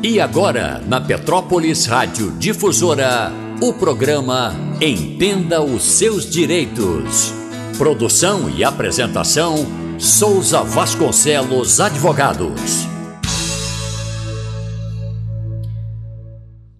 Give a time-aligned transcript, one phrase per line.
[0.00, 7.32] E agora, na Petrópolis Rádio Difusora, o programa Entenda os Seus Direitos.
[7.76, 9.56] Produção e apresentação:
[9.98, 12.86] Souza Vasconcelos Advogados.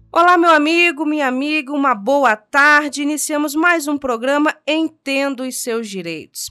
[0.09, 3.01] Olá, meu amigo, minha amiga, uma boa tarde.
[3.01, 6.49] Iniciamos mais um programa Entendo os Seus Direitos.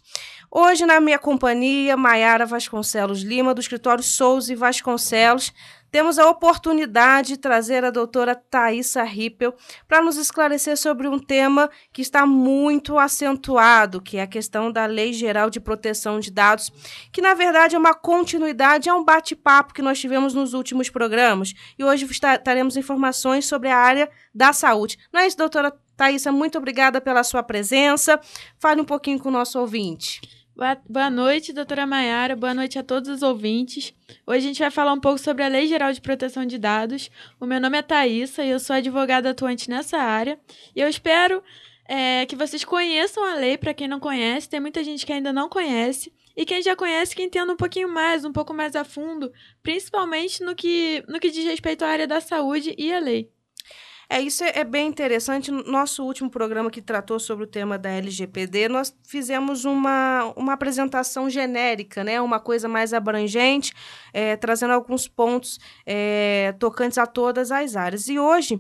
[0.51, 5.53] Hoje, na minha companhia, Maiara Vasconcelos Lima, do escritório Souza e Vasconcelos,
[5.91, 9.55] temos a oportunidade de trazer a doutora Thaisa Rippel
[9.87, 14.87] para nos esclarecer sobre um tema que está muito acentuado, que é a questão da
[14.87, 16.71] Lei Geral de Proteção de Dados,
[17.13, 21.55] que na verdade é uma continuidade, é um bate-papo que nós tivemos nos últimos programas.
[21.79, 22.07] E hoje
[22.45, 24.99] teremos informações sobre a área da saúde.
[25.13, 26.31] Não é isso, doutora Thaisa?
[26.31, 28.21] Muito obrigada pela sua presença.
[28.59, 30.21] Fale um pouquinho com o nosso ouvinte.
[30.89, 32.35] Boa noite, doutora Maiara.
[32.35, 33.95] Boa noite a todos os ouvintes.
[34.27, 37.13] Hoje a gente vai falar um pouco sobre a Lei Geral de Proteção de Dados.
[37.39, 40.37] O meu nome é Thaisa e eu sou advogada atuante nessa área.
[40.75, 41.45] E eu espero
[41.89, 44.49] é, que vocês conheçam a lei, para quem não conhece.
[44.49, 46.13] Tem muita gente que ainda não conhece.
[46.37, 50.43] E quem já conhece, que entenda um pouquinho mais, um pouco mais a fundo, principalmente
[50.43, 53.31] no que, no que diz respeito à área da saúde e a lei.
[54.11, 55.51] É, isso é, é, bem interessante.
[55.51, 61.29] Nosso último programa que tratou sobre o tema da LGPD, nós fizemos uma, uma apresentação
[61.29, 62.19] genérica, né?
[62.19, 63.75] uma coisa mais abrangente,
[64.13, 68.09] é, trazendo alguns pontos é, tocantes a todas as áreas.
[68.09, 68.59] E hoje,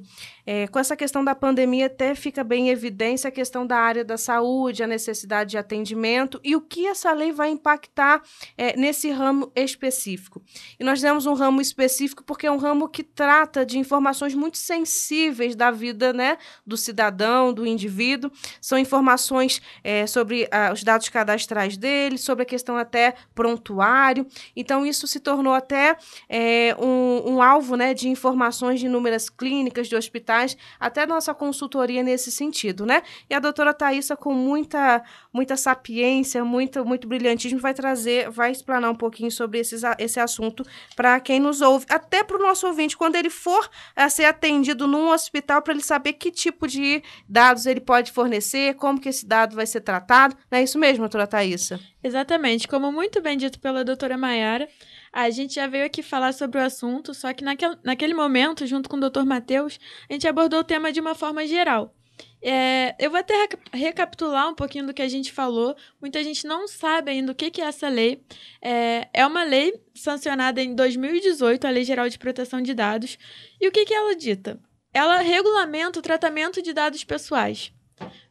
[0.51, 4.03] é, com essa questão da pandemia, até fica bem em evidência a questão da área
[4.03, 8.23] da saúde, a necessidade de atendimento e o que essa lei vai impactar
[8.57, 10.43] é, nesse ramo específico.
[10.81, 14.57] E nós temos um ramo específico porque é um ramo que trata de informações muito
[14.57, 18.31] sensíveis da vida né, do cidadão, do indivíduo.
[18.59, 24.27] São informações é, sobre ah, os dados cadastrais dele, sobre a questão até prontuário.
[24.57, 25.95] Então, isso se tornou até
[26.27, 30.38] é, um, um alvo né, de informações de inúmeras clínicas, de hospitais
[30.79, 33.03] até nossa consultoria nesse sentido, né?
[33.29, 38.91] E a doutora Thaisa, com muita, muita sapiência, muito, muito brilhantismo, vai trazer, vai explanar
[38.91, 42.97] um pouquinho sobre esses, esse assunto para quem nos ouve, até para o nosso ouvinte,
[42.97, 47.67] quando ele for a ser atendido num hospital, para ele saber que tipo de dados
[47.67, 50.37] ele pode fornecer, como que esse dado vai ser tratado.
[50.51, 51.81] Não é isso mesmo, doutora Thaisa?
[52.03, 52.69] Exatamente.
[52.69, 54.69] Como muito bem dito pela doutora Maiara,
[55.19, 58.97] a gente já veio aqui falar sobre o assunto, só que naquele, momento, junto com
[58.97, 59.25] o Dr.
[59.25, 61.93] Matheus, a gente abordou o tema de uma forma geral.
[62.41, 65.75] É, eu vou até recapitular um pouquinho do que a gente falou.
[66.01, 68.23] Muita gente não sabe ainda o que, que é essa lei.
[68.63, 73.19] É, é uma lei sancionada em 2018, a Lei Geral de Proteção de Dados.
[73.61, 74.61] E o que, que ela dita?
[74.95, 77.73] Ela regulamenta o tratamento de dados pessoais.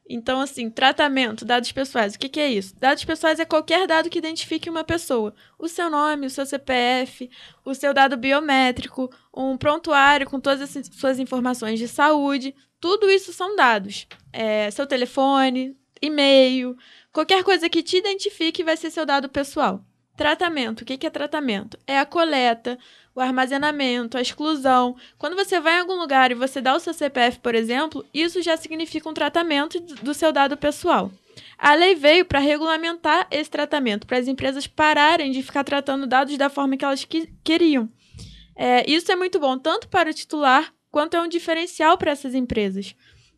[0.09, 2.16] Então, assim, tratamento, dados pessoais.
[2.16, 2.73] O que, que, é isso?
[2.79, 5.34] Dados pessoais é qualquer dado que identifique uma pessoa.
[5.59, 7.29] O seu nome, o seu CPF,
[7.66, 12.56] o seu dado biométrico, um prontuário com todas as suas informações de saúde.
[12.79, 14.07] Tudo isso são dados.
[14.31, 16.78] É, seu telefone, e-mail,
[17.12, 19.84] qualquer coisa que te identifique vai ser seu dado pessoal.
[20.17, 20.81] Tratamento.
[20.81, 21.78] O que, é tratamento?
[21.85, 22.78] É a coleta,
[23.13, 24.95] o armazenamento, a exclusão.
[25.17, 28.41] Quando você vai em algum lugar e você dá o seu CPF, por exemplo, isso
[28.41, 31.11] já significa um tratamento do seu dado pessoal.
[31.55, 36.35] A lei veio para regulamentar esse tratamento, para as empresas pararem de ficar tratando dados
[36.35, 37.88] da forma que elas que queriam.
[38.55, 42.34] É, isso é muito bom, tanto para o titular, quanto é um diferencial para essas
[42.34, 42.95] empresas.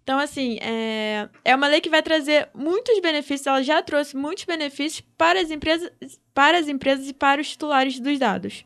[0.10, 4.44] Então, assim, é, é uma lei que vai trazer muitos benefícios, ela já trouxe muitos
[4.44, 5.92] benefícios para as empresas,
[6.34, 8.66] para as empresas e para os titulares dos dados.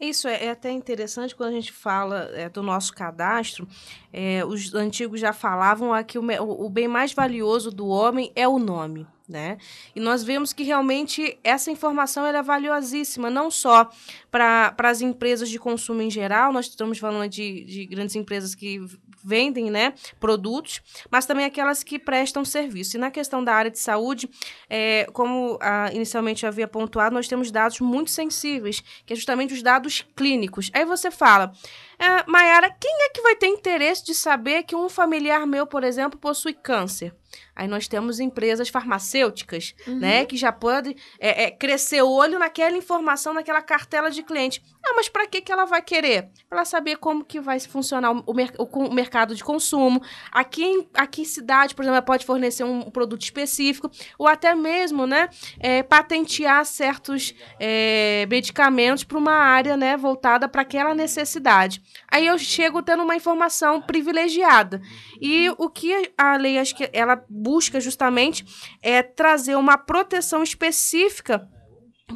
[0.00, 3.68] Isso é, é, até interessante quando a gente fala é, do nosso cadastro.
[4.10, 8.58] É, os antigos já falavam que o, o bem mais valioso do homem é o
[8.58, 9.06] nome.
[9.28, 9.58] Né?
[9.94, 13.90] E nós vemos que realmente essa informação é valiosíssima, não só
[14.30, 18.80] para as empresas de consumo em geral, nós estamos falando de, de grandes empresas que
[19.24, 20.80] vendem né, produtos,
[21.10, 22.96] mas também aquelas que prestam serviço.
[22.96, 24.28] E na questão da área de saúde,
[24.68, 29.54] é, como a, inicialmente eu havia pontuado, nós temos dados muito sensíveis, que é justamente
[29.54, 30.70] os dados clínicos.
[30.72, 31.52] Aí você fala,
[31.98, 35.82] é, Mayara, quem é que vai ter interesse de saber que um familiar meu, por
[35.82, 37.12] exemplo, possui câncer?
[37.58, 39.98] Aí nós temos empresas farmacêuticas, uhum.
[39.98, 44.62] né, que já podem é, é, crescer o olho naquela informação, naquela cartela de cliente.
[44.86, 46.30] Ah, mas para que, que ela vai querer?
[46.48, 50.00] Para saber como que vai funcionar o, o, o, mercado de consumo.
[50.30, 55.04] Aqui em, aqui cidade, por exemplo, ela pode fornecer um produto específico, ou até mesmo,
[55.04, 55.28] né,
[55.58, 61.82] é, patentear certos é, medicamentos para uma área, né, voltada para aquela necessidade.
[62.08, 64.80] Aí eu chego tendo uma informação privilegiada.
[65.20, 68.44] E o que a lei, acho que ela busca justamente
[68.82, 71.48] é trazer uma proteção específica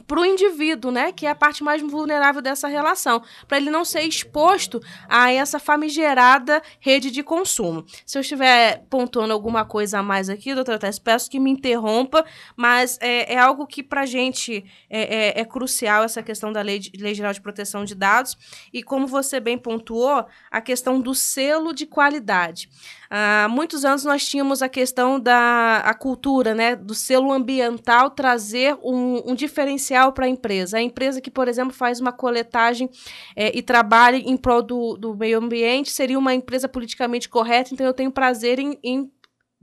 [0.06, 3.84] para o indivíduo, né, que é a parte mais vulnerável dessa relação, para ele não
[3.84, 7.84] ser exposto a essa famigerada rede de consumo.
[8.06, 12.24] Se eu estiver pontuando alguma coisa a mais aqui, doutora Tess, peço que me interrompa,
[12.56, 16.62] mas é, é algo que para a gente é, é, é, crucial essa questão da
[16.62, 18.36] lei, de, lei Geral de Proteção de Dados
[18.72, 22.68] e como você bem pontuou, a questão do selo de qualidade.
[23.10, 28.74] Há muitos anos nós tínhamos a questão da a cultura, né, do selo ambiental trazer
[28.82, 29.81] um, um diferencial
[30.12, 30.78] para a empresa.
[30.78, 32.88] A empresa que, por exemplo, faz uma coletagem
[33.34, 37.86] é, e trabalha em prol do, do meio ambiente seria uma empresa politicamente correta, então
[37.86, 39.10] eu tenho prazer em, em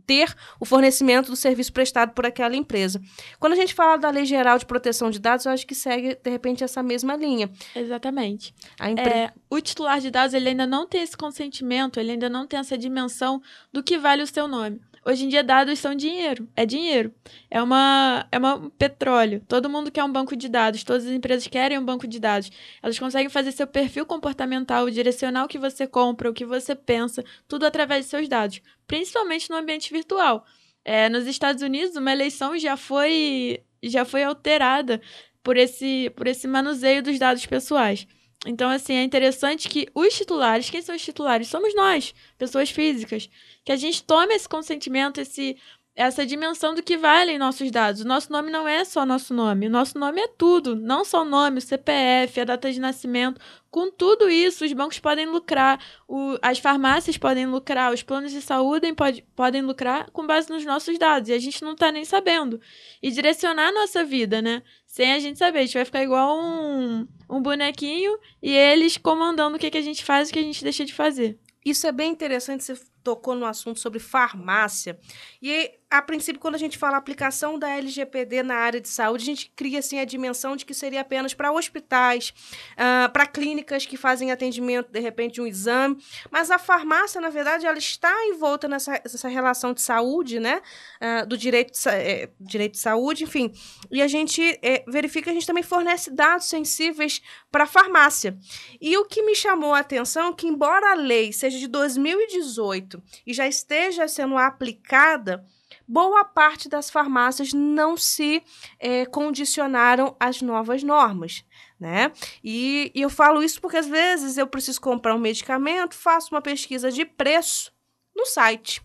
[0.10, 3.00] ter o fornecimento do serviço prestado por aquela empresa.
[3.40, 6.16] Quando a gente fala da Lei Geral de Proteção de Dados, eu acho que segue,
[6.16, 7.48] de repente, essa mesma linha.
[7.76, 8.52] Exatamente.
[8.82, 9.08] Empre...
[9.08, 12.60] É, o titular de dados ele ainda não tem esse consentimento, ele ainda não tem
[12.60, 13.40] essa dimensão
[13.72, 14.82] do que vale o seu nome.
[15.06, 16.48] Hoje em dia, dados são dinheiro.
[16.56, 17.14] É dinheiro.
[17.50, 19.44] É uma, é uma petróleo.
[19.48, 20.84] Todo mundo quer um banco de dados.
[20.84, 22.52] Todas as empresas querem um banco de dados.
[22.82, 27.24] Elas conseguem fazer seu perfil comportamental, direcionar o que você compra, o que você pensa,
[27.48, 28.62] tudo através de seus dados.
[28.88, 30.46] Principalmente no ambiente virtual.
[30.84, 35.02] É, nos Estados Unidos, uma eleição já foi, já foi alterada
[35.44, 38.08] por esse, por esse manuseio dos dados pessoais.
[38.46, 41.50] Então, assim, é interessante que os titulares, quem são os titulares?
[41.50, 43.30] Somos nós, pessoas físicas,
[43.70, 45.56] que a gente tome esse consentimento, esse,
[45.96, 48.02] essa dimensão do que valem nossos dados.
[48.02, 51.22] O nosso nome não é só nosso nome, o nosso nome é tudo, não só
[51.22, 53.40] o nome, o CPF, a data de nascimento.
[53.70, 58.42] Com tudo isso, os bancos podem lucrar, o, as farmácias podem lucrar, os planos de
[58.42, 62.04] saúde pode, podem lucrar com base nos nossos dados, e a gente não está nem
[62.04, 62.60] sabendo.
[63.04, 64.64] E direcionar a nossa vida, né?
[64.88, 69.58] Sem a gente saber, a gente vai ficar igual um, um bonequinho e eles comandando
[69.58, 71.38] o que, que a gente faz e o que a gente deixa de fazer.
[71.64, 75.00] Isso é bem interessante, você tocou no assunto sobre farmácia.
[75.42, 79.26] E a princípio, quando a gente fala aplicação da LGPD na área de saúde, a
[79.26, 82.32] gente cria assim a dimensão de que seria apenas para hospitais,
[82.74, 85.98] uh, para clínicas que fazem atendimento, de repente, de um exame.
[86.30, 90.62] Mas a farmácia, na verdade, ela está envolta nessa, nessa relação de saúde, né?
[91.02, 93.52] Uh, do direito de, é, direito de saúde, enfim.
[93.90, 97.22] E a gente é, verifica que a gente também fornece dados sensíveis
[97.52, 98.38] para a farmácia.
[98.80, 102.89] E o que me chamou a atenção é que, embora a lei seja de 2018
[103.26, 105.46] e já esteja sendo aplicada,
[105.88, 108.42] boa parte das farmácias não se
[108.80, 111.44] é, condicionaram às novas normas.
[111.80, 112.12] Né?
[112.44, 116.42] E, e eu falo isso porque às vezes eu preciso comprar um medicamento, faço uma
[116.42, 117.72] pesquisa de preço
[118.16, 118.82] no site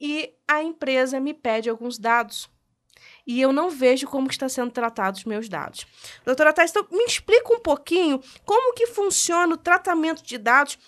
[0.00, 2.48] e a empresa me pede alguns dados
[3.26, 5.84] e eu não vejo como está sendo tratados os meus dados.
[6.24, 10.78] Doutora Thais, então me explica um pouquinho como que funciona o tratamento de dados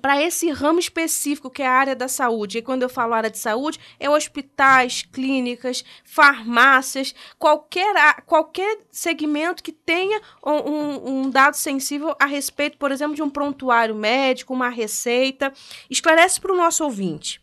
[0.00, 2.58] para esse ramo específico que é a área da saúde.
[2.58, 7.94] E quando eu falo área de saúde, é hospitais, clínicas, farmácias, qualquer,
[8.26, 13.94] qualquer segmento que tenha um, um, dado sensível a respeito, por exemplo, de um prontuário
[13.94, 15.52] médico, uma receita.
[15.90, 17.40] Esclarece para o nosso ouvinte.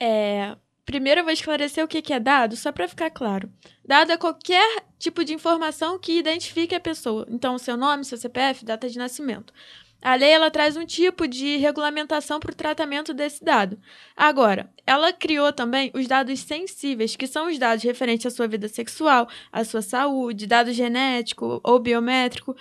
[0.00, 3.50] É, primeiro eu vou esclarecer o que é dado, só para ficar claro.
[3.84, 7.26] Dado é qualquer tipo de informação que identifique a pessoa.
[7.28, 9.52] Então, seu nome, seu CPF, data de nascimento.
[10.02, 13.78] A lei ela traz um tipo de regulamentação para o tratamento desse dado.
[14.16, 18.66] Agora, ela criou também os dados sensíveis, que são os dados referentes à sua vida
[18.66, 22.56] sexual, à sua saúde, dado genético ou biométrico.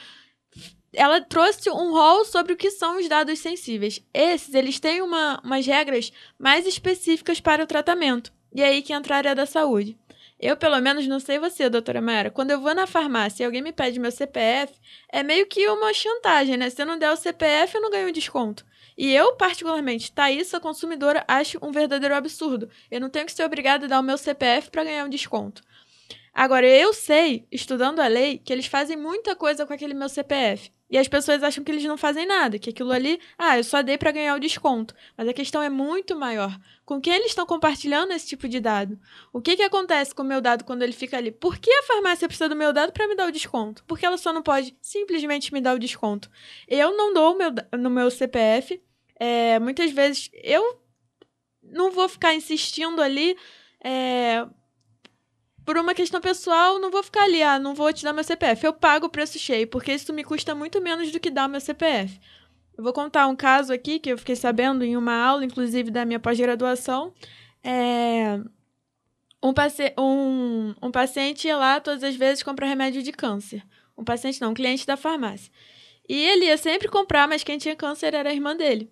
[0.91, 4.03] Ela trouxe um rol sobre o que são os dados sensíveis.
[4.13, 8.33] Esses, eles têm uma, umas regras mais específicas para o tratamento.
[8.53, 9.97] E é aí que entra a área da saúde.
[10.39, 12.31] Eu, pelo menos, não sei você, doutora Mara.
[12.31, 14.73] Quando eu vou na farmácia e alguém me pede meu CPF,
[15.11, 16.69] é meio que uma chantagem, né?
[16.69, 18.65] Se eu não der o CPF, eu não ganho desconto.
[18.97, 22.69] E eu, particularmente, Thaís, a consumidora, acho um verdadeiro absurdo.
[22.89, 25.61] Eu não tenho que ser obrigada a dar o meu CPF para ganhar um desconto.
[26.33, 30.71] Agora, eu sei, estudando a lei, que eles fazem muita coisa com aquele meu CPF.
[30.89, 33.83] E as pessoas acham que eles não fazem nada, que aquilo ali, ah, eu só
[33.83, 34.95] dei para ganhar o desconto.
[35.15, 36.59] Mas a questão é muito maior.
[36.83, 38.99] Com quem eles estão compartilhando esse tipo de dado?
[39.31, 41.31] O que, que acontece com o meu dado quando ele fica ali?
[41.31, 43.83] Por que a farmácia precisa do meu dado para me dar o desconto?
[43.85, 46.27] Porque ela só não pode simplesmente me dar o desconto.
[46.67, 48.81] Eu não dou meu, no meu CPF.
[49.19, 50.81] É, muitas vezes eu
[51.61, 53.37] não vou ficar insistindo ali.
[53.83, 54.43] É,
[55.69, 58.65] por uma questão pessoal, não vou ficar ali, ah, não vou te dar meu CPF.
[58.65, 61.51] Eu pago o preço cheio, porque isso me custa muito menos do que dar o
[61.51, 62.19] meu CPF.
[62.75, 66.05] Eu vou contar um caso aqui que eu fiquei sabendo em uma aula, inclusive da
[66.05, 67.13] minha pós-graduação.
[67.63, 68.39] É...
[69.43, 69.93] Um, paci...
[69.95, 73.63] um, um paciente ia lá todas as vezes comprar remédio de câncer.
[73.95, 75.51] Um paciente não, um cliente da farmácia.
[76.09, 78.91] E ele ia sempre comprar, mas quem tinha câncer era a irmã dele.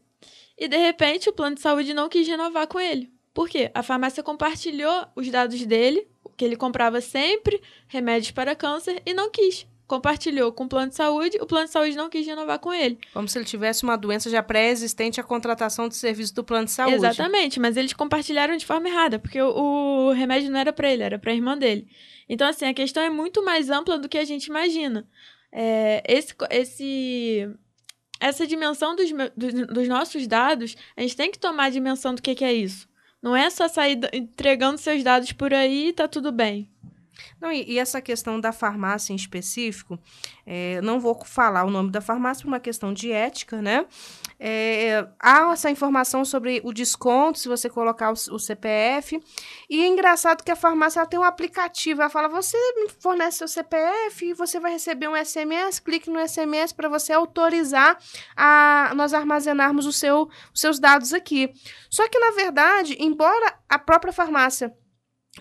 [0.55, 3.12] E de repente o plano de saúde não quis renovar com ele.
[3.38, 3.69] Por quê?
[3.72, 6.07] A farmácia compartilhou os dados dele,
[6.38, 9.67] que ele comprava sempre remédios para câncer e não quis.
[9.88, 13.00] Compartilhou com o plano de saúde, o plano de saúde não quis renovar com ele.
[13.13, 16.72] Como se ele tivesse uma doença já pré-existente à contratação de serviço do plano de
[16.72, 16.96] saúde.
[16.96, 21.03] Exatamente, mas eles compartilharam de forma errada, porque o, o remédio não era para ele,
[21.03, 21.88] era para a irmã dele.
[22.29, 25.08] Então, assim, a questão é muito mais ampla do que a gente imagina.
[25.51, 27.50] É, esse, esse,
[28.20, 32.22] essa dimensão dos, dos, dos, nossos dados, a gente tem que tomar a dimensão do
[32.22, 32.89] que, que é isso.
[33.21, 36.69] Não é só sair entregando seus dados por aí e tá tudo bem.
[37.39, 40.00] Não, e, e, essa questão da farmácia em específico,
[40.45, 43.86] é, não vou falar o nome da farmácia por uma questão de ética, né?
[44.39, 49.19] É, há essa informação sobre o desconto, se você colocar o, o, CPF.
[49.69, 52.01] E é engraçado que a farmácia tem um aplicativo.
[52.01, 52.57] Ela fala: você
[53.00, 55.79] fornece seu CPF e você vai receber um SMS.
[55.79, 57.97] Clique no SMS para você autorizar
[58.36, 61.51] a nós armazenarmos seu, os seus dados aqui.
[61.89, 64.74] Só que, na verdade, embora a própria farmácia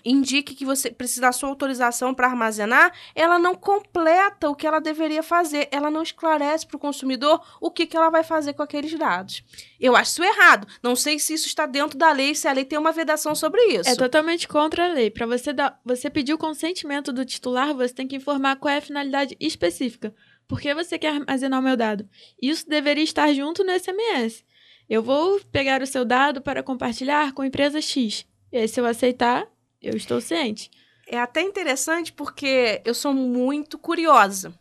[0.03, 4.79] indique que você precisa da sua autorização para armazenar, ela não completa o que ela
[4.79, 8.63] deveria fazer, ela não esclarece para o consumidor o que, que ela vai fazer com
[8.63, 9.43] aqueles dados.
[9.79, 10.67] Eu acho isso errado.
[10.81, 13.61] Não sei se isso está dentro da lei, se a lei tem uma vedação sobre
[13.65, 13.89] isso.
[13.89, 15.09] É totalmente contra a lei.
[15.09, 18.81] Para você você pedir o consentimento do titular, você tem que informar qual é a
[18.81, 20.13] finalidade específica.
[20.47, 22.07] Por que você quer armazenar o meu dado?
[22.41, 24.45] Isso deveria estar junto no SMS.
[24.89, 28.25] Eu vou pegar o seu dado para compartilhar com a empresa X.
[28.51, 29.45] E aí, se eu aceitar,
[29.89, 30.69] eu estou ciente.
[31.07, 34.53] É até interessante porque eu sou muito curiosa.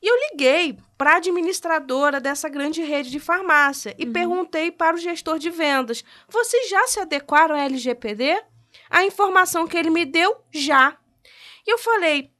[0.00, 4.12] E eu liguei para a administradora dessa grande rede de farmácia e uhum.
[4.12, 8.40] perguntei para o gestor de vendas: vocês já se adequaram à LGPD?
[8.88, 10.96] A informação que ele me deu, já.
[11.66, 12.30] E eu falei: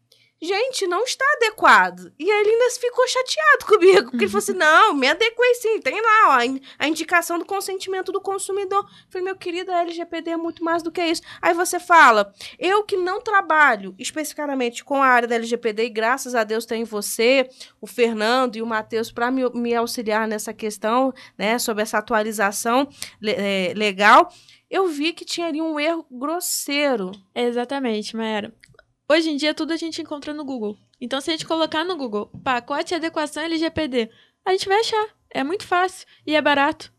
[0.41, 2.13] gente, não está adequado.
[2.19, 6.01] E ele ainda ficou chateado comigo, porque ele falou assim: não, me adequei sim, tem
[6.01, 8.85] lá ó, a indicação do consentimento do consumidor.
[8.85, 11.23] Eu falei, meu querido, a LGPD é muito mais do que isso.
[11.41, 16.35] Aí você fala, eu que não trabalho especificamente com a área da LGPD, e graças
[16.35, 17.49] a Deus tem você,
[17.81, 22.89] o Fernando e o Matheus, para me, me auxiliar nessa questão, né, sobre essa atualização
[23.25, 24.33] é, legal
[24.71, 27.13] eu vi que tinha ali um erro grosseiro.
[27.35, 28.53] Exatamente, Maera.
[29.11, 30.77] Hoje em dia, tudo a gente encontra no Google.
[31.01, 34.11] Então, se a gente colocar no Google pacote adequação LGPD,
[34.45, 35.09] a gente vai achar.
[35.31, 36.93] É muito fácil e é barato.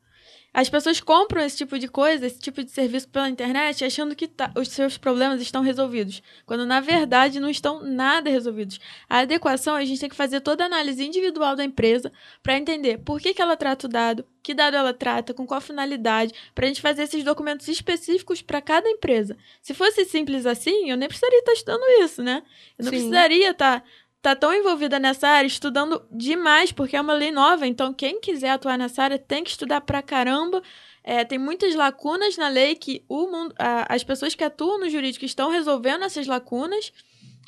[0.53, 4.27] As pessoas compram esse tipo de coisa, esse tipo de serviço pela internet, achando que
[4.27, 8.79] tá, os seus problemas estão resolvidos, quando na verdade não estão nada resolvidos.
[9.07, 12.97] A adequação, a gente tem que fazer toda a análise individual da empresa para entender
[12.99, 16.65] por que, que ela trata o dado, que dado ela trata, com qual finalidade, para
[16.65, 19.37] a gente fazer esses documentos específicos para cada empresa.
[19.61, 22.41] Se fosse simples assim, eu nem precisaria estar estudando isso, né?
[22.77, 22.97] Eu não Sim.
[22.97, 23.83] precisaria estar
[24.21, 27.65] tá tão envolvida nessa área, estudando demais, porque é uma lei nova.
[27.65, 30.61] Então, quem quiser atuar nessa área tem que estudar pra caramba.
[31.03, 34.89] É, tem muitas lacunas na lei que o mundo, a, as pessoas que atuam no
[34.89, 36.91] jurídico estão resolvendo essas lacunas.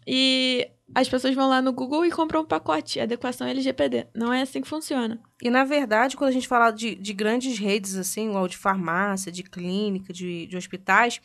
[0.07, 4.07] E as pessoas vão lá no Google e compram um pacote, adequação LGPD.
[4.15, 5.21] Não é assim que funciona.
[5.41, 9.31] E, na verdade, quando a gente fala de, de grandes redes, assim, igual de farmácia,
[9.31, 11.19] de clínica, de, de hospitais,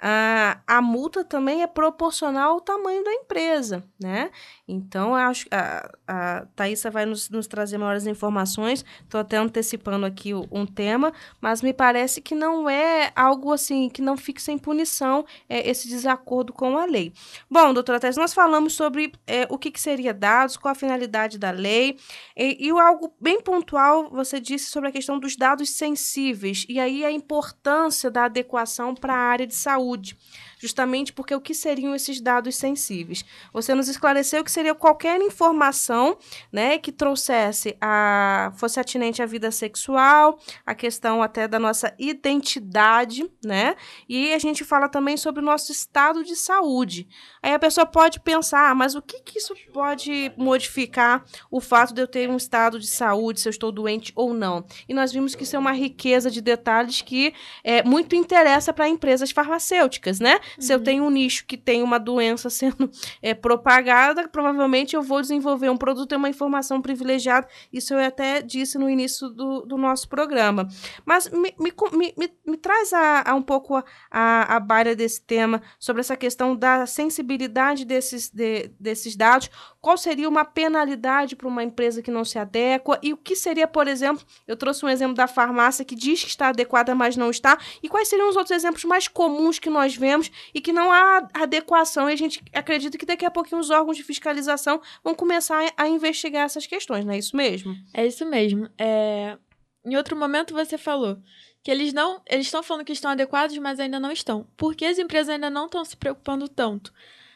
[0.00, 4.30] a, a multa também é proporcional ao tamanho da empresa, né?
[4.66, 8.84] Então, acho a, a Thaisa vai nos, nos trazer maiores informações.
[9.02, 14.02] Estou até antecipando aqui um tema, mas me parece que não é algo assim, que
[14.02, 17.12] não fique sem punição é, esse desacordo com a lei.
[17.50, 21.38] Bom, doutora Thaisa, nós falamos sobre é, o que, que seria dados, qual a finalidade
[21.38, 21.96] da lei,
[22.36, 26.80] e, e algo bem pontual pontual você disse sobre a questão dos dados sensíveis e
[26.80, 30.16] aí a importância da adequação para a área de saúde
[30.60, 33.24] justamente porque o que seriam esses dados sensíveis?
[33.52, 36.18] Você nos esclareceu que seria qualquer informação,
[36.52, 43.28] né, que trouxesse a fosse atinente à vida sexual, a questão até da nossa identidade,
[43.44, 43.74] né?
[44.08, 47.08] E a gente fala também sobre o nosso estado de saúde.
[47.42, 51.94] Aí a pessoa pode pensar, ah, mas o que que isso pode modificar o fato
[51.94, 54.64] de eu ter um estado de saúde, se eu estou doente ou não?
[54.86, 57.32] E nós vimos que isso é uma riqueza de detalhes que
[57.64, 60.38] é, muito interessa para empresas farmacêuticas, né?
[60.56, 60.62] Uhum.
[60.62, 60.84] Se eu uhum.
[60.84, 62.90] tenho um nicho que tem uma doença sendo
[63.22, 67.46] é, propagada, provavelmente eu vou desenvolver um produto e uma informação privilegiada.
[67.72, 70.68] Isso eu até disse no início do, do nosso programa.
[71.04, 75.22] Mas me, me, me, me traz a, a, um pouco a, a, a baila desse
[75.22, 79.50] tema sobre essa questão da sensibilidade desses, de, desses dados.
[79.80, 82.98] Qual seria uma penalidade para uma empresa que não se adequa?
[83.02, 86.28] E o que seria, por exemplo, eu trouxe um exemplo da farmácia que diz que
[86.28, 87.58] está adequada, mas não está.
[87.82, 91.26] E quais seriam os outros exemplos mais comuns que nós vemos e que não há
[91.32, 92.10] adequação.
[92.10, 95.88] E a gente acredita que daqui a pouquinho os órgãos de fiscalização vão começar a,
[95.88, 97.74] investigar essas questões, não é isso mesmo?
[97.94, 98.68] É isso mesmo.
[98.76, 99.38] É...
[99.84, 101.16] Em outro momento você falou
[101.62, 104.46] que eles não, eles estão falando que estão adequados, mas ainda não estão.
[104.58, 106.92] Porque as empresas ainda não estão se preocupando tanto.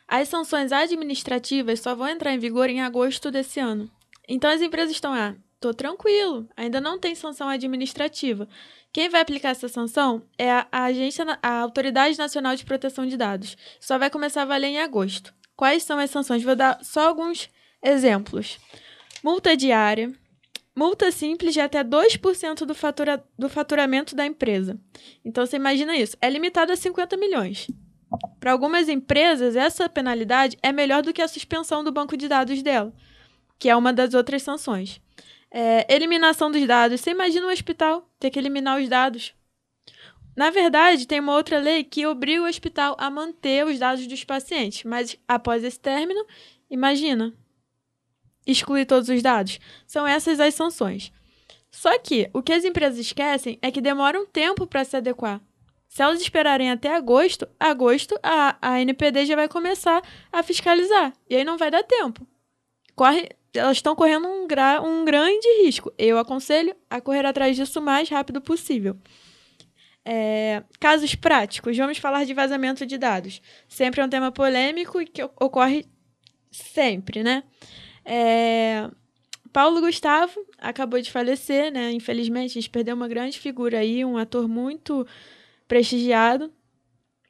[0.06, 3.90] As sanções administrativas só vão entrar em vigor em agosto desse ano.
[4.28, 8.48] Então as empresas estão, ah, tô tranquilo, ainda não tem sanção administrativa.
[8.92, 13.16] Quem vai aplicar essa sanção é a, a agência, a Autoridade Nacional de Proteção de
[13.16, 13.56] Dados.
[13.80, 15.34] Só vai começar a valer em agosto.
[15.56, 16.42] Quais são as sanções?
[16.42, 17.50] Vou dar só alguns
[17.82, 18.58] exemplos.
[19.22, 20.12] Multa diária,
[20.76, 24.78] multa simples de até 2% do, fatura, do faturamento da empresa.
[25.24, 27.68] Então você imagina isso, é limitado a 50 milhões.
[28.40, 32.62] Para algumas empresas, essa penalidade é melhor do que a suspensão do banco de dados
[32.62, 32.92] dela,
[33.58, 35.00] que é uma das outras sanções.
[35.50, 37.00] É, eliminação dos dados.
[37.00, 39.34] Você imagina um hospital ter que eliminar os dados?
[40.36, 44.24] Na verdade, tem uma outra lei que obriga o hospital a manter os dados dos
[44.24, 46.26] pacientes, mas após esse término,
[46.68, 47.32] imagina,
[48.44, 49.60] excluir todos os dados.
[49.86, 51.12] São essas as sanções.
[51.70, 55.40] Só que o que as empresas esquecem é que demora um tempo para se adequar.
[55.94, 61.12] Se elas esperarem até agosto, agosto a, a NPD já vai começar a fiscalizar.
[61.30, 62.26] E aí não vai dar tempo.
[62.96, 65.94] Corre, elas estão correndo um, gra, um grande risco.
[65.96, 68.96] Eu aconselho a correr atrás disso o mais rápido possível.
[70.04, 73.40] É, casos práticos, vamos falar de vazamento de dados.
[73.68, 75.86] Sempre é um tema polêmico e que ocorre
[76.50, 77.44] sempre, né?
[78.04, 78.90] É,
[79.52, 81.92] Paulo Gustavo acabou de falecer, né?
[81.92, 85.06] Infelizmente, a gente perdeu uma grande figura aí, um ator muito
[85.66, 86.52] prestigiado.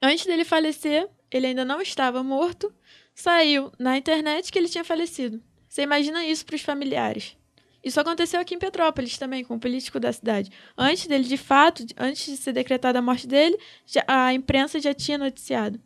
[0.03, 2.73] Antes dele falecer, ele ainda não estava morto,
[3.15, 5.43] saiu na internet que ele tinha falecido.
[5.69, 7.37] Você imagina isso para os familiares.
[7.85, 10.51] Isso aconteceu aqui em Petrópolis também, com o político da cidade.
[10.77, 14.95] Antes dele, de fato, antes de ser decretada a morte dele, já, a imprensa já
[14.95, 15.79] tinha noticiado.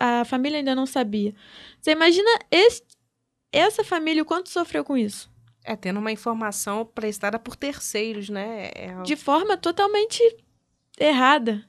[0.00, 1.32] A, a família ainda não sabia.
[1.80, 2.82] Você imagina esse,
[3.52, 5.32] essa família o quanto sofreu com isso?
[5.64, 8.70] É, tendo uma informação prestada por terceiros, né?
[8.74, 9.02] É...
[9.02, 10.20] De forma totalmente
[10.98, 11.64] errada.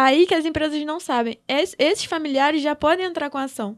[0.00, 1.42] Aí que as empresas não sabem.
[1.48, 3.76] Es, esses familiares já podem entrar com a ação.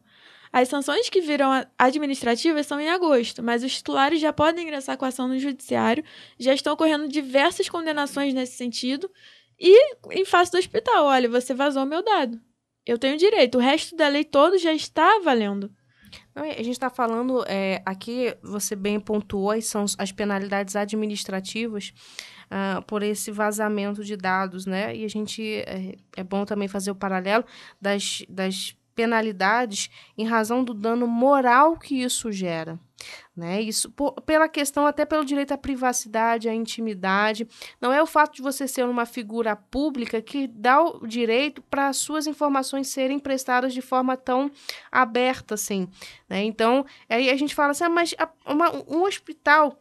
[0.53, 5.07] As sanções que viram administrativas são em agosto, mas os titulares já podem ingressar com
[5.07, 6.05] a ação no judiciário,
[6.39, 9.11] já estão ocorrendo diversas condenações nesse sentido,
[9.59, 9.75] e
[10.11, 12.39] em face do hospital, olha, você vazou meu dado.
[12.85, 15.73] Eu tenho direito, o resto da lei todo já está valendo.
[16.35, 21.95] Não, a gente está falando é, aqui, você bem pontuou, são as penalidades administrativas
[22.51, 24.95] uh, por esse vazamento de dados, né?
[24.95, 27.45] E a gente é, é bom também fazer o paralelo
[27.81, 32.79] das, das penalidades em razão do dano moral que isso gera.
[33.35, 33.63] Né?
[33.63, 37.49] Isso por, pela questão, até pelo direito à privacidade, à intimidade.
[37.81, 41.89] Não é o fato de você ser uma figura pública que dá o direito para
[41.89, 44.51] as suas informações serem prestadas de forma tão
[44.93, 45.89] aberta assim.
[46.29, 46.43] Né?
[46.43, 49.80] Então, aí a gente fala assim, ah, mas a, uma, um hospital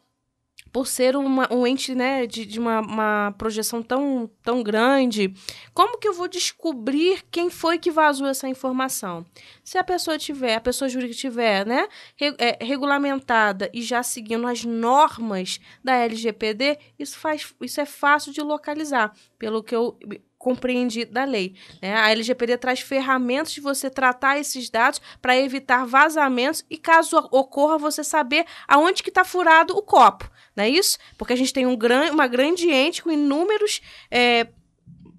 [0.72, 5.34] por ser uma, um ente né, de, de uma, uma, projeção tão, tão grande,
[5.74, 9.26] como que eu vou descobrir quem foi que vazou essa informação?
[9.64, 14.48] Se a pessoa tiver, a pessoa jurídica tiver né, re, é, regulamentada e já seguindo
[14.48, 19.98] as normas da LGPD, isso, faz, isso é fácil de localizar, pelo que eu
[20.40, 21.54] compreendi da lei.
[21.82, 21.94] Né?
[21.94, 27.78] A LGPD traz ferramentas de você tratar esses dados para evitar vazamentos e, caso ocorra,
[27.78, 30.32] você saber aonde que está furado o copo.
[30.56, 30.98] Não é isso?
[31.18, 34.48] Porque a gente tem um gran, uma grande ente com inúmeros é,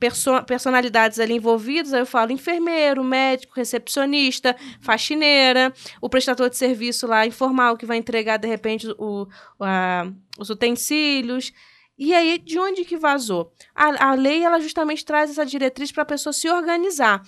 [0.00, 7.06] perso personalidades ali envolvidas, aí eu falo enfermeiro, médico, recepcionista, faxineira, o prestador de serviço
[7.06, 9.28] lá informal que vai entregar de repente o,
[9.60, 11.52] a, os utensílios,
[12.02, 13.52] e aí, de onde que vazou?
[13.74, 17.22] A, a lei, ela justamente traz essa diretriz para a pessoa se organizar.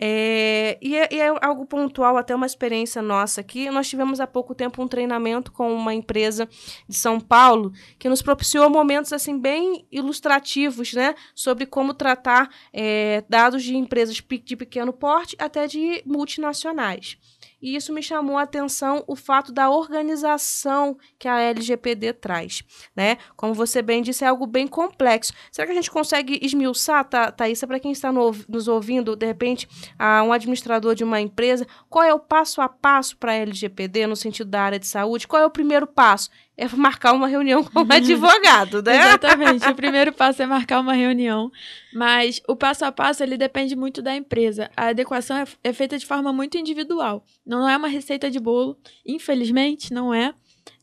[0.00, 3.68] É, e, é, e, é, algo pontual, até uma experiência nossa aqui.
[3.68, 6.48] Nós tivemos há pouco tempo um treinamento com uma empresa
[6.88, 11.16] de São Paulo que nos propiciou momentos assim bem ilustrativos, né?
[11.34, 14.22] Sobre como tratar é, dados de empresas de
[14.56, 17.18] pequeno porte até de multinacionais
[17.62, 22.62] e isso me chamou a atenção o fato da organização que a LGPD traz,
[22.96, 23.16] né?
[23.36, 25.32] Como você bem disse, é algo bem complexo.
[25.52, 29.68] Será que a gente consegue esmiuçar, Thaís, para quem está no, nos ouvindo, de repente,
[30.26, 34.16] um administrador de uma empresa, qual é o passo a passo para a LGPD no
[34.16, 35.28] sentido da área de saúde?
[35.28, 36.30] Qual é o primeiro passo?
[36.62, 38.96] É marcar uma reunião com um advogado, né?
[38.96, 39.68] Exatamente.
[39.68, 41.50] O primeiro passo é marcar uma reunião.
[41.92, 44.70] Mas o passo a passo, ele depende muito da empresa.
[44.76, 47.24] A adequação é, é feita de forma muito individual.
[47.44, 48.78] Não é uma receita de bolo.
[49.04, 50.32] Infelizmente, não é.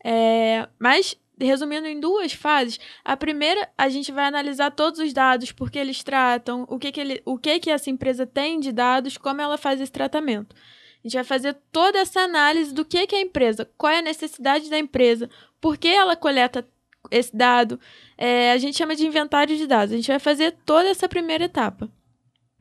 [0.03, 5.53] é mas resumindo em duas fases, a primeira a gente vai analisar todos os dados,
[5.53, 9.17] porque eles tratam, o que que, ele, o que que essa empresa tem de dados,
[9.17, 10.53] como ela faz esse tratamento.
[11.01, 13.99] A gente vai fazer toda essa análise do que, que é a empresa, qual é
[13.99, 15.29] a necessidade da empresa,
[15.61, 16.67] por que ela coleta
[17.09, 17.79] esse dado.
[18.17, 19.93] É, a gente chama de inventário de dados.
[19.93, 21.89] A gente vai fazer toda essa primeira etapa.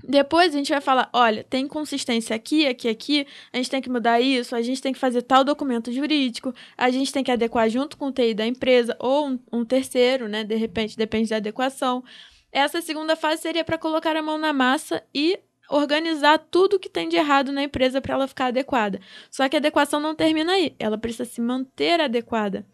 [0.03, 3.91] Depois a gente vai falar, olha, tem inconsistência aqui, aqui, aqui, a gente tem que
[3.91, 7.69] mudar isso, a gente tem que fazer tal documento jurídico, a gente tem que adequar
[7.69, 10.45] junto com o TI da empresa ou um, um terceiro, né?
[10.45, 12.05] De repente, depende da adequação.
[12.53, 17.09] Essa segunda fase seria para colocar a mão na massa e organizar tudo que tem
[17.09, 19.01] de errado na empresa para ela ficar adequada.
[19.31, 22.65] Só que a adequação não termina aí, ela precisa se manter adequada.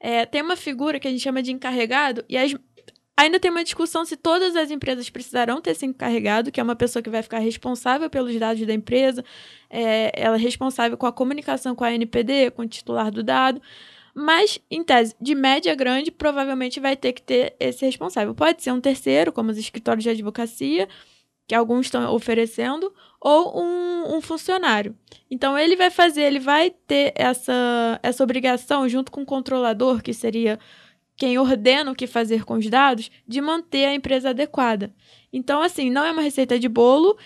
[0.00, 2.54] É, tem uma figura que a gente chama de encarregado, e as,
[3.16, 6.74] ainda tem uma discussão se todas as empresas precisarão ter esse encarregado, que é uma
[6.74, 9.22] pessoa que vai ficar responsável pelos dados da empresa,
[9.68, 13.60] é, ela é responsável com a comunicação com a NPD, com o titular do dado.
[14.14, 18.34] Mas, em tese, de média grande, provavelmente vai ter que ter esse responsável.
[18.34, 20.88] Pode ser um terceiro, como os escritórios de advocacia,
[21.46, 24.96] que alguns estão oferecendo, ou um, um, funcionário.
[25.30, 30.14] Então, ele vai fazer, ele vai ter essa, essa obrigação, junto com o controlador, que
[30.14, 30.58] seria
[31.16, 34.94] quem ordena o que fazer com os dados, de manter a empresa adequada.
[35.30, 37.16] Então, assim, não é uma receita de bolo.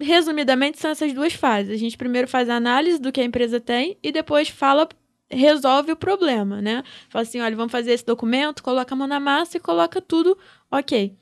[0.00, 1.70] Resumidamente, são essas duas fases.
[1.70, 4.88] A gente primeiro faz a análise do que a empresa tem e depois fala
[5.30, 6.82] resolve o problema, né?
[7.08, 10.38] Fala assim, olha, vamos fazer esse documento, coloca a mão na massa e coloca tudo
[10.70, 11.16] ok.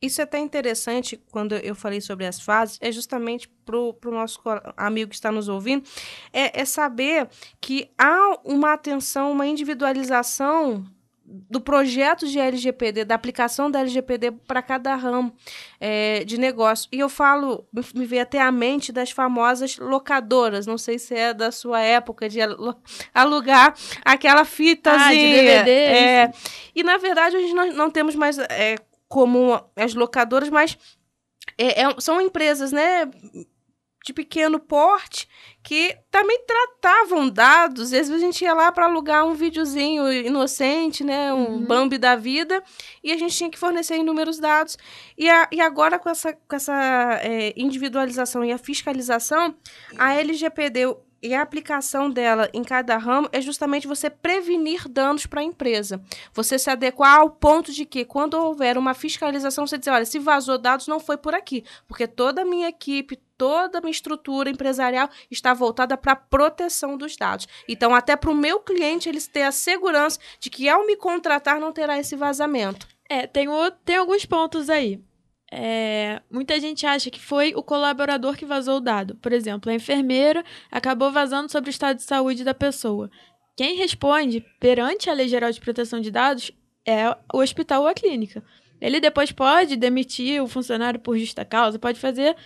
[0.00, 4.40] Isso é até interessante, quando eu falei sobre as fases, é justamente para o nosso
[4.76, 5.88] amigo que está nos ouvindo,
[6.32, 7.28] é, é saber
[7.60, 10.84] que há uma atenção, uma individualização
[11.28, 15.34] do projeto de LGPD, da aplicação da LGPD para cada ramo
[15.80, 16.88] é, de negócio.
[16.92, 21.34] E eu falo, me veio até a mente das famosas locadoras, não sei se é
[21.34, 22.38] da sua época de
[23.12, 25.08] alugar aquela fitazinha.
[25.08, 25.70] Ah, de DVD.
[25.70, 26.30] É,
[26.74, 28.76] e na verdade, a gente não, não temos mais é,
[29.08, 30.78] como as locadoras, mas
[31.58, 33.10] é, é, são empresas, né?
[34.06, 35.28] de pequeno porte
[35.64, 37.92] que também tratavam dados.
[37.92, 41.34] Às vezes a gente ia lá para alugar um videozinho inocente, né?
[41.34, 41.64] Um uhum.
[41.64, 42.62] Bambi da vida,
[43.02, 44.78] e a gente tinha que fornecer inúmeros dados.
[45.18, 49.56] E, a, e agora, com essa, com essa é, individualização e a fiscalização,
[49.98, 50.86] a LGPD
[51.22, 56.00] e a aplicação dela em cada ramo é justamente você prevenir danos para a empresa.
[56.32, 60.18] Você se adequar ao ponto de que, quando houver uma fiscalização, você dizer, olha, se
[60.18, 64.50] vazou dados, não foi por aqui, porque toda a minha equipe, toda a minha estrutura
[64.50, 67.46] empresarial está voltada para a proteção dos dados.
[67.68, 71.58] Então, até para o meu cliente, eles ter a segurança de que, ao me contratar,
[71.58, 72.86] não terá esse vazamento.
[73.08, 75.00] É, tem, o, tem alguns pontos aí.
[75.52, 79.14] É, muita gente acha que foi o colaborador que vazou o dado.
[79.16, 83.10] Por exemplo, a enfermeira acabou vazando sobre o estado de saúde da pessoa.
[83.56, 86.50] Quem responde perante a Lei Geral de Proteção de Dados
[86.86, 88.42] é o hospital ou a clínica.
[88.80, 92.36] Ele depois pode demitir o funcionário por justa causa, pode fazer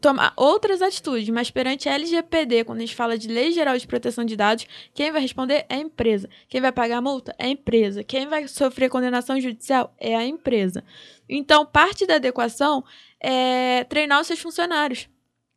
[0.00, 3.86] tomar outras atitudes, mas perante a LGPD, quando a gente fala de Lei Geral de
[3.86, 6.28] Proteção de Dados, quem vai responder é a empresa.
[6.48, 8.02] Quem vai pagar a multa é a empresa.
[8.02, 10.84] Quem vai sofrer condenação judicial é a empresa.
[11.28, 12.84] Então, parte da adequação
[13.20, 15.08] é treinar os seus funcionários.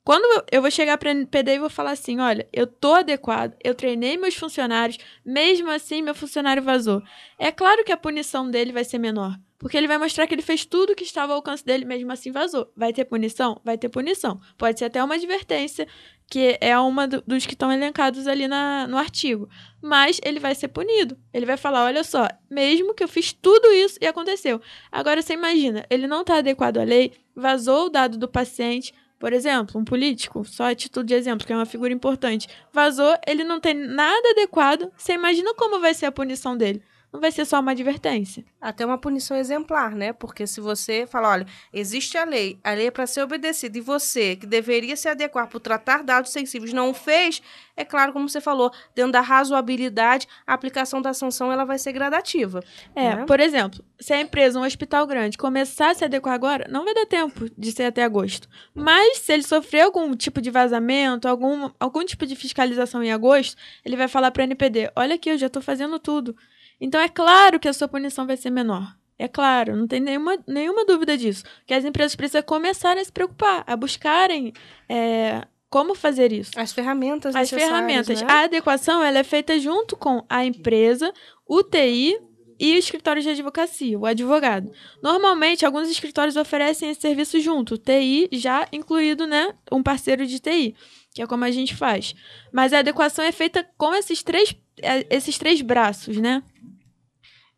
[0.07, 3.57] Quando eu vou chegar para a NPD e vou falar assim, olha, eu tô adequado,
[3.61, 7.03] eu treinei meus funcionários, mesmo assim meu funcionário vazou.
[7.37, 10.41] É claro que a punição dele vai ser menor, porque ele vai mostrar que ele
[10.41, 12.71] fez tudo que estava ao alcance dele, mesmo assim vazou.
[12.75, 13.59] Vai ter punição?
[13.63, 14.39] Vai ter punição.
[14.57, 15.87] Pode ser até uma advertência,
[16.29, 19.49] que é uma do, dos que estão elencados ali na, no artigo.
[19.81, 21.17] Mas ele vai ser punido.
[21.33, 24.61] Ele vai falar: olha só, mesmo que eu fiz tudo isso e aconteceu.
[24.91, 28.93] Agora você imagina, ele não está adequado à lei, vazou o dado do paciente.
[29.19, 33.17] Por exemplo, um político, só a título de exemplo, que é uma figura importante, vazou,
[33.25, 34.91] ele não tem nada adequado.
[34.95, 36.83] Você imagina como vai ser a punição dele?
[37.11, 38.43] Não vai ser só uma advertência.
[38.59, 40.11] Até uma punição exemplar, né?
[40.11, 43.81] Porque se você fala, olha, existe a lei, a lei é para ser obedecida, e
[43.81, 47.41] você, que deveria se adequar para tratar dados sensíveis, não fez,
[47.75, 51.93] é claro, como você falou, dentro da razoabilidade, a aplicação da sanção ela vai ser
[51.93, 52.61] gradativa.
[52.95, 53.25] É, né?
[53.25, 56.93] por exemplo, se a empresa, um hospital grande, começar a se adequar agora, não vai
[56.93, 58.49] dar tempo de ser até agosto.
[58.73, 63.55] Mas se ele sofrer algum tipo de vazamento, algum, algum tipo de fiscalização em agosto,
[63.85, 66.35] ele vai falar para a NPD: olha aqui, eu já estou fazendo tudo.
[66.79, 68.95] Então é claro que a sua punição vai ser menor.
[69.19, 71.43] É claro, não tem nenhuma, nenhuma dúvida disso.
[71.65, 74.53] Que as empresas precisam começar a se preocupar, a buscarem
[74.87, 76.51] é, como fazer isso.
[76.55, 78.21] As ferramentas As ferramentas.
[78.21, 78.27] Né?
[78.29, 81.11] A adequação ela é feita junto com a empresa,
[81.47, 82.19] o TI
[82.59, 84.71] e o escritório de advocacia, o advogado.
[85.01, 90.75] Normalmente, alguns escritórios oferecem esse serviço junto, TI já incluído, né, um parceiro de TI,
[91.13, 92.15] que é como a gente faz.
[92.51, 96.43] Mas a adequação é feita com esses três, é, esses três braços, né?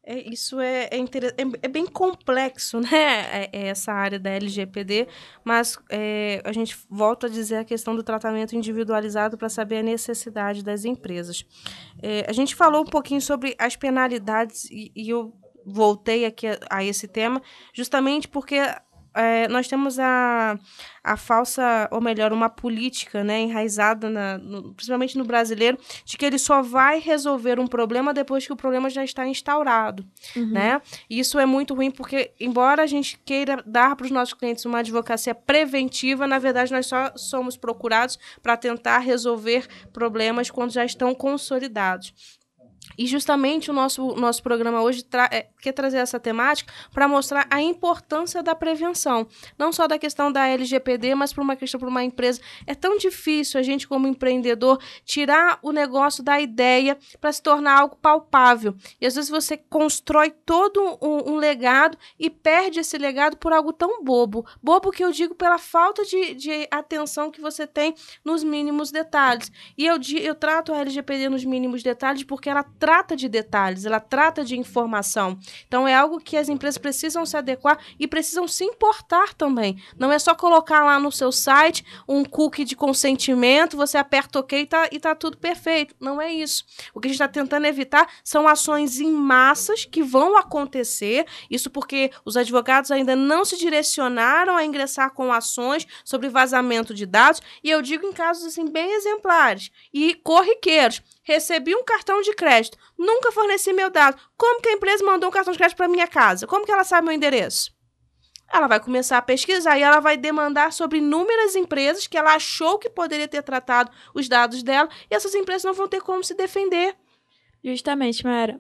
[0.04, 2.90] É, isso é, é, é, é, bem complexo, né?
[2.92, 5.08] É, é, essa área da LGPD,
[5.44, 5.78] mas
[6.44, 10.86] a gente volta a dizer a questão do tratamento individualizado para saber a necessidade das
[10.86, 11.46] empresas.
[12.28, 15.34] A gente falou um pouquinho sobre as penalidades e, e eu
[15.66, 17.42] voltei aqui a, a, esse tema
[17.74, 18.60] justamente porque
[19.14, 20.58] é, nós temos a,
[21.04, 26.26] a falsa, ou melhor, uma política né, enraizada, na, no, principalmente no brasileiro, de que
[26.26, 30.06] ele só vai resolver um problema depois que o problema já está instaurado.
[30.36, 30.52] Uhum.
[30.52, 30.82] Né?
[31.10, 34.66] E isso é muito ruim porque, embora a gente queira dar para os nossos clientes
[34.66, 40.86] uma advocacia preventiva, na verdade nós só somos procurados para tentar resolver problemas quando já
[40.86, 42.39] estão consolidados.
[43.00, 47.48] E justamente o nosso, nosso programa hoje tra é, quer trazer essa temática para mostrar
[47.50, 49.26] a importância da prevenção.
[49.58, 52.42] Não só da questão da LGPD, mas para uma questão para uma empresa.
[52.68, 57.80] É tão difícil a gente, como empreendedor, tirar o negócio da ideia para se tornar
[57.80, 58.76] algo palpável.
[59.00, 63.72] E às vezes você constrói todo um, um, legado e perde esse legado por algo
[63.72, 64.46] tão bobo.
[64.62, 69.50] Bobo que eu digo pela falta de, de atenção que você tem nos mínimos detalhes.
[69.78, 74.00] E eu, eu trato a LGPD nos mínimos detalhes porque ela trata de detalhes, ela
[74.00, 75.38] trata de informação.
[75.68, 79.80] Então é algo que as empresas precisam se adequar e precisam se importar também.
[79.96, 84.60] Não é só colocar lá no seu site um cookie de consentimento, você aperta OK
[84.60, 85.94] e tá, e tá tudo perfeito.
[86.00, 86.66] Não é isso.
[86.92, 91.28] O que a gente está tentando evitar são ações em massas que vão acontecer.
[91.48, 97.06] Isso porque os advogados ainda não se direcionaram a ingressar com ações sobre vazamento de
[97.06, 97.40] dados.
[97.64, 101.04] E eu digo em casos assim bem exemplares e corriqueiros.
[101.30, 104.20] Recebi um cartão de crédito, nunca forneci meu dado.
[104.36, 106.48] Como que a empresa mandou um cartão de crédito para minha casa?
[106.48, 107.72] Como que ela sabe meu endereço?
[108.52, 112.80] Ela vai começar a pesquisar e ela vai demandar sobre inúmeras empresas que ela achou
[112.80, 116.34] que poderia ter tratado os dados dela e essas empresas não vão ter como se
[116.34, 116.96] defender.
[117.64, 118.60] Justamente, Mara.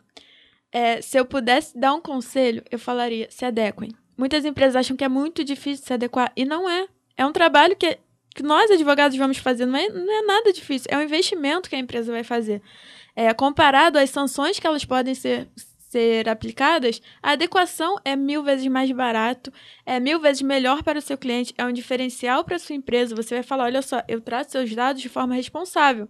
[0.71, 3.89] É, se eu pudesse dar um conselho, eu falaria: se adequem.
[4.15, 6.87] Muitas empresas acham que é muito difícil se adequar e não é.
[7.17, 7.97] É um trabalho que
[8.39, 11.75] que nós advogados vamos fazer não é, não é nada difícil, é um investimento que
[11.75, 12.61] a empresa vai fazer.
[13.13, 15.49] É, comparado às sanções que elas podem ser,
[15.89, 19.51] ser aplicadas, a adequação é mil vezes mais barato,
[19.85, 23.13] é mil vezes melhor para o seu cliente, é um diferencial para a sua empresa.
[23.13, 26.07] Você vai falar: olha só, eu trato seus dados de forma responsável.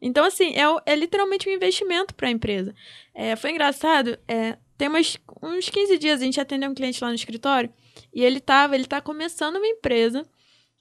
[0.00, 2.74] Então, assim, é, é literalmente um investimento para a empresa.
[3.14, 7.10] É, foi engraçado, é, tem umas, uns 15 dias a gente atendeu um cliente lá
[7.10, 7.70] no escritório
[8.14, 10.24] e ele estava, ele está começando uma empresa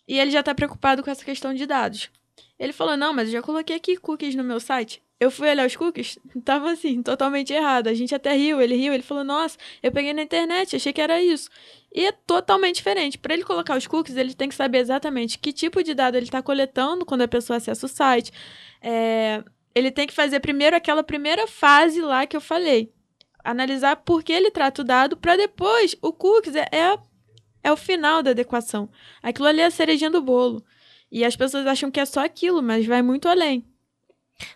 [0.10, 2.10] e ele já está preocupado com essa questão de dados.
[2.58, 5.04] Ele falou: Não, mas eu já coloquei aqui cookies no meu site.
[5.20, 7.88] Eu fui olhar os cookies, tava assim, totalmente errado.
[7.88, 11.00] A gente até riu, ele riu, ele falou: Nossa, eu peguei na internet, achei que
[11.00, 11.48] era isso.
[11.94, 13.20] E é totalmente diferente.
[13.20, 16.26] Para ele colocar os cookies, ele tem que saber exatamente que tipo de dado ele
[16.26, 18.32] está coletando quando a pessoa acessa o site.
[18.82, 19.44] É...
[19.76, 22.92] Ele tem que fazer primeiro aquela primeira fase lá que eu falei.
[23.44, 27.00] Analisar por que ele trata o dado, para depois o cookies é, é a
[27.64, 28.90] é o final da adequação.
[29.22, 30.64] Aquilo ali é a cerejinha do bolo.
[31.12, 33.66] E as pessoas acham que é só aquilo, mas vai muito além.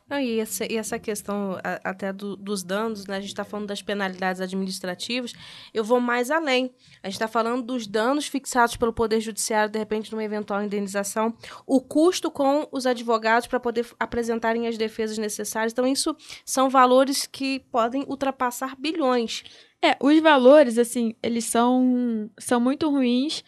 [0.10, 3.18] Não, e, essa, e essa questão a, até do, dos danos, né?
[3.18, 5.34] A gente está falando das penalidades administrativas,
[5.74, 6.74] eu vou mais além.
[7.02, 11.36] A gente está falando dos danos fixados pelo Poder Judiciário, de repente, numa eventual indenização,
[11.66, 15.74] o custo com os advogados para poder apresentarem as defesas necessárias.
[15.74, 19.44] Então, isso são valores que podem ultrapassar bilhões.
[19.84, 23.43] É, os valores, assim, eles são, são muito ruins,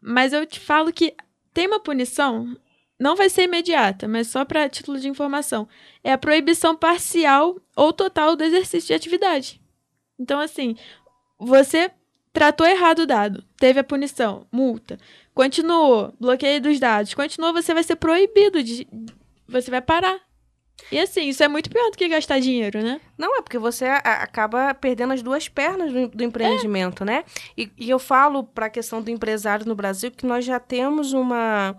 [0.00, 1.16] mas eu te falo que
[1.52, 2.56] tem uma punição,
[2.96, 5.66] não vai ser imediata, mas só para título de informação.
[6.04, 9.60] É a proibição parcial ou total do exercício de atividade.
[10.16, 10.76] Então, assim,
[11.36, 11.90] você
[12.32, 14.96] tratou errado o dado, teve a punição, multa,
[15.34, 18.86] continuou, bloqueio dos dados, continuou, você vai ser proibido de.
[19.48, 20.20] Você vai parar
[20.90, 23.00] e assim, isso é muito pior do que gastar dinheiro, né?
[23.20, 27.06] Não, é porque você a, acaba perdendo as duas pernas do, do empreendimento, é.
[27.06, 27.24] né?
[27.54, 31.12] E, e eu falo para a questão do empresário no Brasil que nós já temos
[31.12, 31.76] uma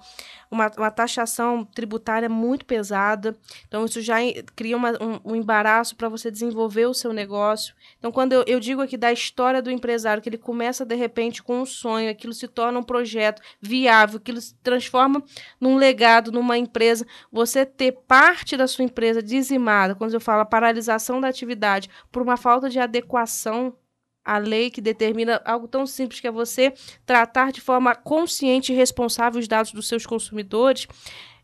[0.51, 3.37] uma, uma taxação tributária muito pesada.
[3.65, 4.17] Então, isso já
[4.53, 7.73] cria uma, um, um embaraço para você desenvolver o seu negócio.
[7.97, 11.41] Então, quando eu, eu digo aqui da história do empresário, que ele começa de repente
[11.41, 15.23] com um sonho, aquilo se torna um projeto viável, aquilo se transforma
[15.59, 20.45] num legado, numa empresa, você ter parte da sua empresa dizimada, quando eu falo a
[20.45, 23.75] paralisação da atividade por uma falta de adequação
[24.23, 26.73] a lei que determina algo tão simples que é você
[27.05, 30.87] tratar de forma consciente e responsável os dados dos seus consumidores,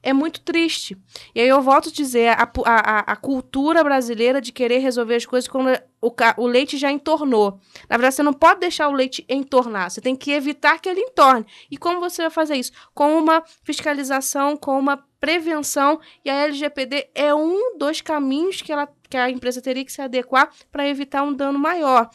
[0.03, 0.97] é muito triste.
[1.33, 5.25] E aí eu volto a dizer, a, a, a cultura brasileira de querer resolver as
[5.25, 5.69] coisas quando
[6.01, 7.59] o, o leite já entornou.
[7.89, 11.01] Na verdade, você não pode deixar o leite entornar, você tem que evitar que ele
[11.01, 11.45] entorne.
[11.69, 12.71] E como você vai fazer isso?
[12.93, 18.87] Com uma fiscalização, com uma prevenção, e a LGPD é um dos caminhos que, ela,
[19.09, 22.09] que a empresa teria que se adequar para evitar um dano maior.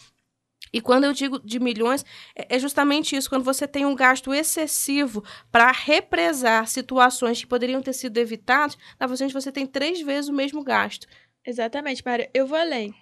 [0.72, 4.32] E quando eu digo de milhões, é, é justamente isso, quando você tem um gasto
[4.32, 10.30] excessivo para represar situações que poderiam ter sido evitadas, na verdade você tem três vezes
[10.30, 11.06] o mesmo gasto.
[11.44, 12.30] Exatamente, Maria.
[12.32, 12.94] Eu vou além.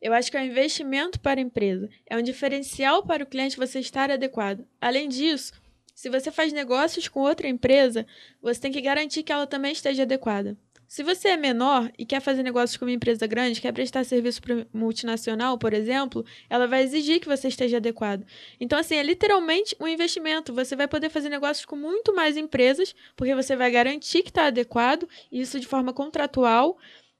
[0.00, 1.88] Eu acho que é um investimento para a empresa.
[2.08, 4.66] É um diferencial para o cliente você estar adequado.
[4.80, 5.52] Além disso,
[5.96, 8.06] se você faz negócios com outra empresa,
[8.42, 10.54] você tem que garantir que ela também esteja adequada.
[10.86, 14.42] Se você é menor e quer fazer negócios com uma empresa grande, quer prestar serviço
[14.42, 18.26] para multinacional, por exemplo, ela vai exigir que você esteja adequado.
[18.60, 20.52] Então, assim, é literalmente um investimento.
[20.52, 24.48] Você vai poder fazer negócios com muito mais empresas, porque você vai garantir que está
[24.48, 26.76] adequado, isso de forma contratual.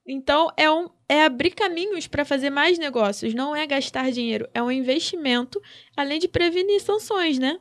[0.07, 4.63] Então, é, um, é abrir caminhos para fazer mais negócios, não é gastar dinheiro, é
[4.63, 5.61] um investimento,
[5.97, 7.59] além de prevenir sanções, né?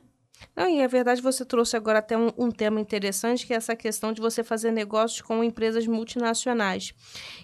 [0.54, 3.76] Não, e é verdade, você trouxe agora até um, um, tema interessante, que é essa
[3.76, 6.94] questão de você fazer negócios com empresas multinacionais.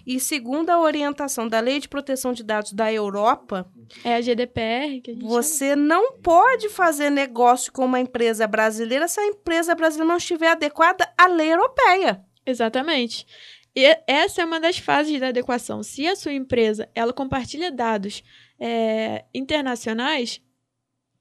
[0.05, 3.69] E segundo a orientação da Lei de Proteção de Dados da Europa...
[4.03, 5.83] É a GDPR que a gente Você chama.
[5.83, 11.11] não pode fazer negócio com uma empresa brasileira se a empresa brasileira não estiver adequada
[11.17, 12.23] à lei europeia.
[12.45, 13.25] Exatamente.
[13.75, 15.81] E essa é uma das fases da adequação.
[15.81, 18.23] Se a sua empresa ela compartilha dados
[18.59, 20.41] é, internacionais,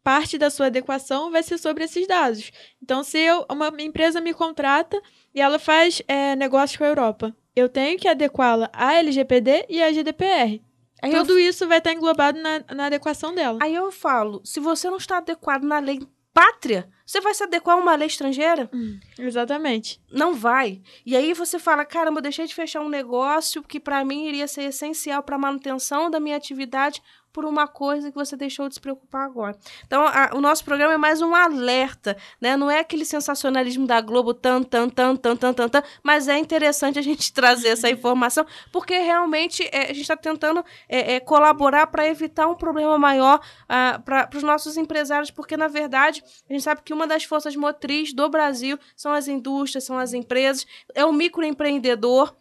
[0.02, 2.50] parte da sua adequação vai ser sobre esses dados.
[2.82, 5.00] Então, se eu, uma empresa me contrata
[5.34, 9.82] e ela faz é, negócio com a Europa, eu tenho que adequá-la à LGPD e
[9.82, 10.62] à GDPR.
[11.02, 11.38] Aí Tudo eu...
[11.38, 13.58] isso vai estar englobado na, na adequação dela.
[13.60, 16.00] Aí eu falo, se você não está adequado na lei
[16.32, 18.70] pátria, você vai se adequar a uma lei estrangeira?
[18.72, 20.00] Hum, exatamente.
[20.10, 20.80] Não vai.
[21.04, 24.48] E aí você fala, caramba, eu deixei de fechar um negócio que para mim iria
[24.48, 27.02] ser essencial para a manutenção da minha atividade
[27.33, 29.57] por uma coisa que você deixou de se preocupar agora.
[29.87, 32.57] Então, a, o nosso programa é mais um alerta, né?
[32.57, 36.38] Não é aquele sensacionalismo da Globo tan, tan, tan, tan, tan, tan, tan mas é
[36.38, 41.21] interessante a gente trazer essa informação, porque realmente é, a gente está tentando é, é,
[41.21, 46.53] colaborar para evitar um problema maior uh, para os nossos empresários, porque, na verdade, a
[46.53, 50.66] gente sabe que uma das forças motrizes do Brasil são as indústrias, são as empresas,
[50.95, 52.35] é o microempreendedor,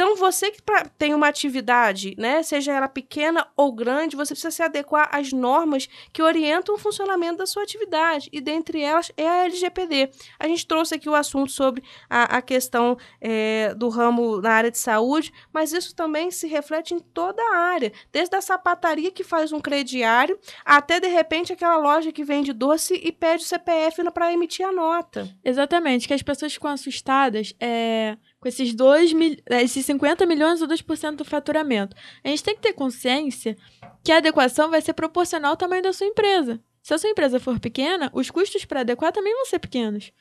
[0.00, 0.62] então, você que
[0.96, 5.88] tem uma atividade, né, seja ela pequena ou grande, você precisa se adequar às normas
[6.12, 10.08] que orientam o funcionamento da sua atividade, e dentre elas é a LGPD.
[10.38, 14.70] A gente trouxe aqui o assunto sobre a, a questão é, do ramo na área
[14.70, 19.24] de saúde, mas isso também se reflete em toda a área, desde a sapataria que
[19.24, 24.08] faz um crediário, até, de repente, aquela loja que vende doce e pede o CPF
[24.12, 25.28] para emitir a nota.
[25.44, 27.52] Exatamente, que as pessoas ficam assustadas.
[27.58, 31.96] É com esses, dois mil, é, esses 50 milhões ou 2% do faturamento.
[32.22, 33.56] A gente tem que ter consciência
[34.04, 36.60] que a adequação vai ser proporcional ao tamanho da sua empresa.
[36.82, 40.12] Se a sua empresa for pequena, os custos para adequar também vão ser pequenos.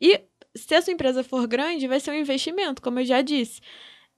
[0.00, 0.20] E
[0.54, 3.60] se a sua empresa for grande, vai ser um investimento, como eu já disse.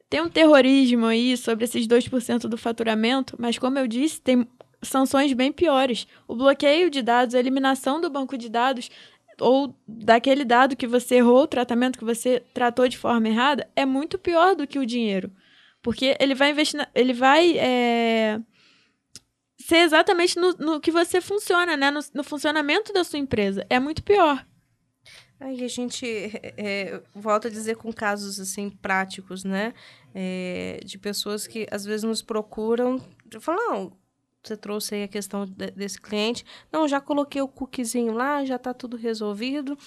[0.09, 4.47] Tem um terrorismo aí sobre esses 2% do faturamento, mas como eu disse, tem
[4.83, 6.07] sanções bem piores.
[6.27, 8.91] O bloqueio de dados, a eliminação do banco de dados
[9.43, 13.85] ou daquele dado que você errou, o tratamento que você tratou de forma errada, é
[13.85, 15.31] muito pior do que o dinheiro.
[15.83, 18.41] Porque ele vai investir, na, ele vai é,
[19.59, 21.91] ser exatamente no, no, que você funciona, né?
[21.91, 23.67] No, no, funcionamento da sua empresa.
[23.69, 24.47] É muito pior.
[25.41, 26.07] Aí a gente
[26.57, 29.75] é, volta a dizer com casos assim práticos, né?
[30.15, 33.05] É, de pessoas que às vezes nos procuram,
[33.41, 33.93] falam,
[34.43, 36.45] você trouxe aí a questão de, desse cliente.
[36.73, 39.79] Não, já coloquei o cookiezinho lá, já está tudo resolvido.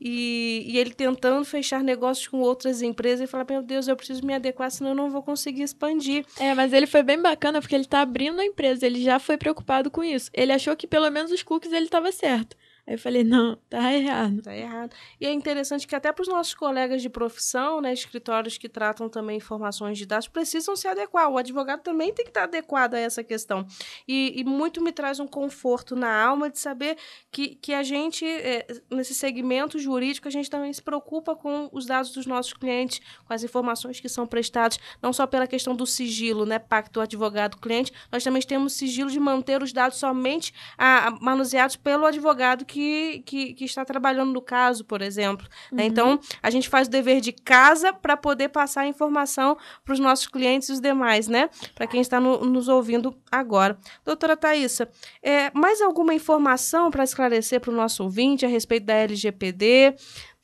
[0.00, 4.24] E, e, ele tentando fechar negócios com outras empresas e falar: Meu Deus, eu preciso
[4.24, 6.26] me adequar, senão eu não vou conseguir expandir.
[6.38, 9.38] É, mas ele foi bem bacana porque ele está abrindo a empresa, ele já foi
[9.38, 10.30] preocupado com isso.
[10.34, 12.56] Ele achou que pelo menos os cookies ele estava certo.
[12.84, 14.42] Aí eu falei, não, tá errado.
[14.42, 14.94] Tá errado.
[15.20, 19.08] E é interessante que até para os nossos colegas de profissão, né, escritórios que tratam
[19.08, 21.30] também informações de dados, precisam se adequar.
[21.30, 23.64] O advogado também tem que estar adequado a essa questão.
[24.06, 26.96] E, e muito me traz um conforto na alma de saber
[27.30, 31.86] que, que a gente, é, nesse segmento jurídico, a gente também se preocupa com os
[31.86, 35.86] dados dos nossos clientes, com as informações que são prestadas, não só pela questão do
[35.86, 41.10] sigilo, né, pacto advogado-cliente, nós também temos sigilo de manter os dados somente a, a,
[41.12, 45.46] manuseados pelo advogado que, que, que está trabalhando no caso, por exemplo.
[45.46, 45.52] Né?
[45.70, 45.76] Uhum.
[45.76, 45.84] Né?
[45.84, 49.98] Então, a gente faz o dever de casa para poder passar a informação para os
[49.98, 51.50] nossos clientes e os demais, né?
[51.74, 53.78] Para quem está no, nos ouvindo agora.
[54.06, 54.88] Doutora Thaisa,
[55.22, 59.94] é, mais alguma informação para esclarecer para o nosso ouvinte a respeito da LGPD?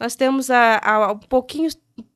[0.00, 1.68] Nós temos a, a, um pouquinho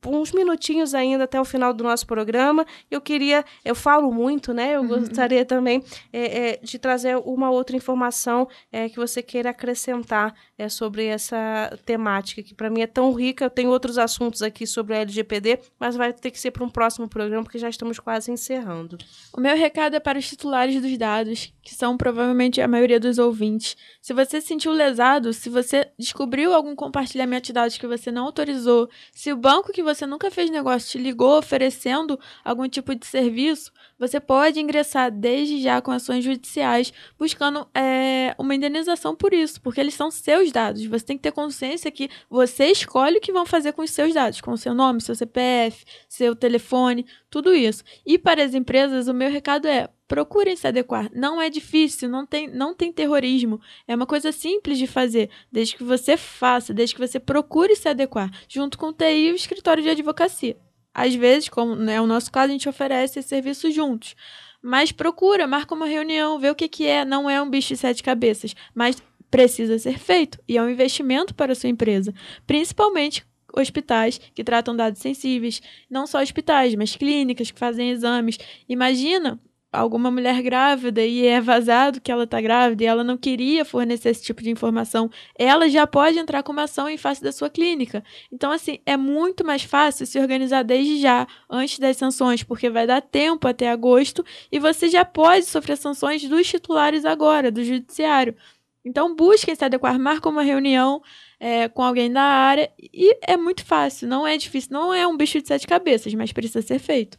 [0.07, 2.66] uns minutinhos ainda até o final do nosso programa.
[2.91, 4.76] Eu queria, eu falo muito, né?
[4.76, 4.89] Eu uhum.
[4.89, 10.68] gostaria também é, é, de trazer uma outra informação é, que você queira acrescentar é,
[10.68, 13.45] sobre essa temática, que para mim é tão rica.
[13.45, 16.70] Eu tenho outros assuntos aqui sobre a LGPD, mas vai ter que ser para um
[16.70, 18.99] próximo programa, porque já estamos quase encerrando.
[19.33, 23.19] O meu recado é para os titulares dos dados, que são provavelmente a maioria dos
[23.19, 23.77] ouvintes.
[24.01, 28.25] Se você se sentiu lesado, se você descobriu algum compartilhamento de dados que você não
[28.25, 33.07] autorizou, se o banco que você nunca fez negócio te ligou oferecendo algum tipo de
[33.07, 39.61] serviço, você pode ingressar desde já com ações judiciais buscando é, uma indenização por isso,
[39.61, 40.85] porque eles são seus dados.
[40.85, 44.13] Você tem que ter consciência que você escolhe o que vão fazer com os seus
[44.13, 47.85] dados, com o seu nome, seu CPF, seu telefone, tudo isso.
[48.05, 51.11] E para as empresas, o meu recado é: procurem se adequar.
[51.15, 53.59] Não é difícil, não tem, não tem terrorismo.
[53.89, 57.89] É uma coisa simples de fazer, desde que você faça, desde que você procure se
[57.89, 60.55] adequar, junto com o TI e o escritório de advocacia.
[60.93, 64.15] Às vezes, como é o nosso caso, a gente oferece esse serviço juntos.
[64.61, 67.07] Mas procura, marca uma reunião, vê o que, que é.
[67.07, 71.35] Não é um bicho de sete cabeças, mas precisa ser feito e é um investimento
[71.35, 72.13] para a sua empresa,
[72.47, 78.39] principalmente hospitais que tratam dados sensíveis, não só hospitais, mas clínicas que fazem exames.
[78.69, 79.41] Imagina
[79.73, 84.11] alguma mulher grávida e é vazado que ela está grávida e ela não queria fornecer
[84.11, 87.49] esse tipo de informação, ela já pode entrar com uma ação em face da sua
[87.49, 88.05] clínica.
[88.31, 92.87] Então, assim, é muito mais fácil se organizar desde já, antes das sanções, porque vai
[92.87, 98.37] dar tempo até agosto e você já pode sofrer sanções dos titulares agora, do judiciário.
[98.85, 101.01] Então, busquem se adequar, marquem uma reunião
[101.39, 105.16] é, com alguém da área e é muito fácil, não é difícil, não é um
[105.16, 107.18] bicho de sete cabeças, mas precisa ser feito.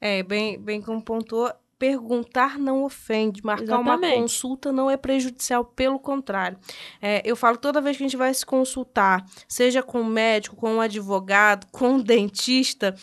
[0.00, 4.12] É, bem, bem como pontuou, perguntar não ofende, marcar Exatamente.
[4.14, 6.58] uma consulta não é prejudicial, pelo contrário.
[7.00, 10.54] É, eu falo toda vez que a gente vai se consultar, seja com um médico,
[10.54, 12.94] com um advogado, com um dentista,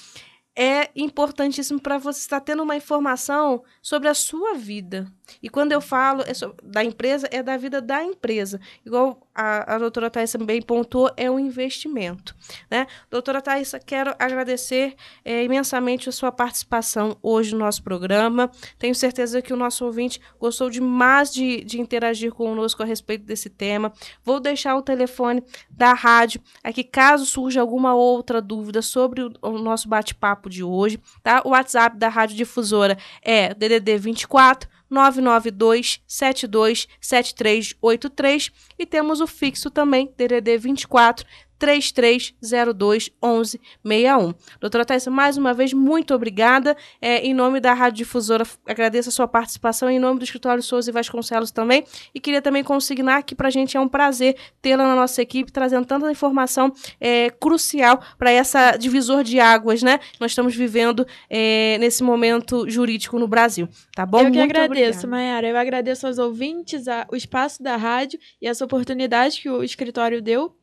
[0.56, 5.12] é importantíssimo para você estar tendo uma informação sobre a sua vida.
[5.42, 6.32] E quando eu falo é
[6.64, 8.60] da empresa, é da vida da empresa.
[8.86, 12.36] Igual a, a doutora Thais também pontuou, é um investimento.
[12.70, 12.88] Né?
[13.10, 18.50] Doutora Thais, quero agradecer é, imensamente a sua participação hoje no nosso programa.
[18.80, 23.50] Tenho certeza que o nosso ouvinte gostou demais de, de interagir conosco a respeito desse
[23.50, 23.94] tema.
[24.24, 29.58] Vou deixar o telefone da rádio aqui, caso surja alguma outra dúvida sobre o, o
[29.60, 31.00] nosso bate-papo de hoje.
[31.22, 31.42] Tá?
[31.46, 39.70] O WhatsApp da Rádio Difusora é DDD 24 992 72 7383 e temos o fixo
[39.70, 41.26] também DDD 24
[41.58, 44.34] 3302 1161.
[44.60, 46.76] Doutora Thais, mais uma vez, muito obrigada.
[47.02, 50.90] É, em nome da Rádio Difusora, agradeço a sua participação, em nome do Escritório Souza
[50.90, 51.84] e Vasconcelos também.
[52.14, 55.52] E queria também consignar que para a gente é um prazer tê-la na nossa equipe,
[55.52, 60.00] trazendo tanta informação é, crucial para essa divisor de águas, né?
[60.20, 63.68] Nós estamos vivendo é, nesse momento jurídico no Brasil.
[63.96, 64.20] Tá bom?
[64.20, 65.48] Eu que muito agradeço, Mayara.
[65.48, 70.22] Eu agradeço aos ouvintes, a, o espaço da rádio e essa oportunidade que o escritório
[70.22, 70.57] deu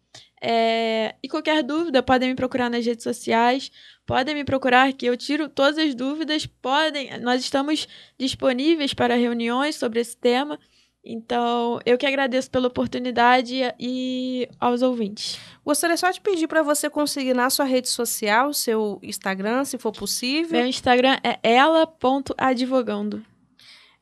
[0.46, 3.72] é, e qualquer dúvida, podem me procurar nas redes sociais,
[4.04, 7.88] podem me procurar que eu tiro todas as dúvidas, podem, nós estamos
[8.18, 10.58] disponíveis para reuniões sobre esse tema.
[11.02, 15.38] Então, eu que agradeço pela oportunidade e aos ouvintes.
[15.64, 19.92] Gostaria só de pedir para você conseguir na sua rede social, seu Instagram, se for
[19.92, 20.58] possível.
[20.58, 23.24] Meu Instagram é ela.advogando.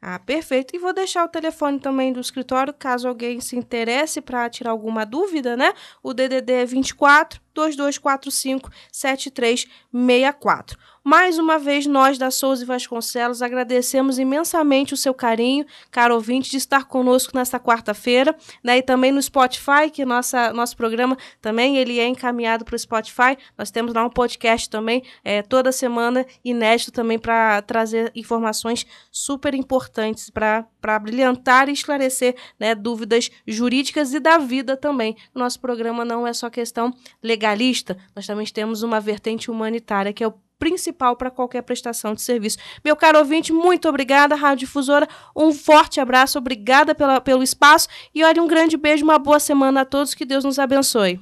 [0.05, 0.75] Ah, perfeito.
[0.75, 5.07] E vou deixar o telefone também do escritório, caso alguém se interesse para tirar alguma
[5.07, 5.73] dúvida, né?
[6.03, 10.77] O DDD é 24 2245 7364.
[11.05, 16.49] Mais uma vez, nós da Souza e Vasconcelos agradecemos imensamente o seu carinho, caro ouvinte,
[16.49, 18.79] de estar conosco nesta quarta-feira, né?
[18.79, 23.37] E também no Spotify, que nossa, nosso programa também ele é encaminhado para o Spotify.
[23.59, 29.55] Nós temos lá um podcast também, é, toda semana, inédito também para trazer informações super
[29.55, 35.17] importantes para brilhantar e esclarecer né, dúvidas jurídicas e da vida também.
[35.35, 40.29] Nosso programa não é só questão legalista, nós também temos uma vertente humanitária, que é
[40.29, 42.57] o principal para qualquer prestação de serviço.
[42.85, 45.09] Meu caro ouvinte, muito obrigada, Rádio Difusora.
[45.35, 49.81] Um forte abraço, obrigada pela, pelo espaço e olha, um grande beijo, uma boa semana
[49.81, 51.19] a todos, que Deus nos abençoe.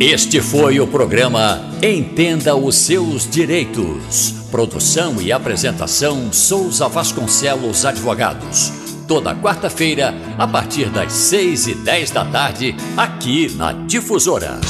[0.00, 4.32] Este foi o programa Entenda os Seus Direitos.
[4.50, 12.24] Produção e apresentação Souza Vasconcelos Advogados toda quarta-feira, a partir das 6 e 10 da
[12.24, 14.60] tarde, aqui na Difusora.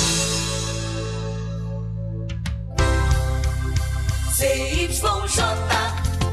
[4.32, 5.42] CYJ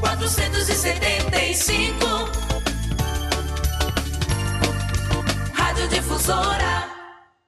[0.00, 2.06] 475
[5.54, 6.94] Rádio Difusora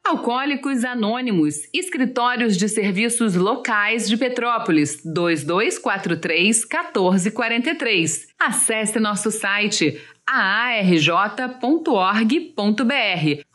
[0.06, 8.28] Alcoólicos Anônimos, Escritórios de Serviços Locais de Petrópolis, 2243 1443.
[8.38, 11.86] Acesse nosso site aarj.org.br.